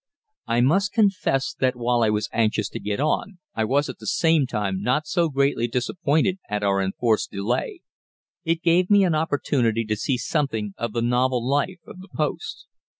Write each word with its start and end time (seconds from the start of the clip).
I 0.47 0.61
must 0.61 0.93
confess 0.93 1.53
that 1.59 1.75
while 1.75 2.01
I 2.01 2.09
was 2.09 2.27
anxious 2.33 2.69
to 2.69 2.79
get 2.79 2.99
on, 2.99 3.37
I 3.53 3.65
was 3.65 3.87
at 3.87 3.99
the 3.99 4.07
same 4.07 4.47
time 4.47 4.81
not 4.81 5.05
so 5.05 5.29
greatly 5.29 5.67
disappointed 5.67 6.39
at 6.49 6.63
our 6.63 6.81
enforced 6.81 7.29
delay; 7.29 7.81
it 8.43 8.63
gave 8.63 8.89
me 8.89 9.03
an 9.03 9.13
opportunity 9.13 9.85
to 9.85 9.95
see 9.95 10.17
something 10.17 10.73
of 10.75 10.93
the 10.93 11.03
novel 11.03 11.47
life 11.47 11.81
of 11.85 11.99
the 11.99 12.09
post. 12.15 12.65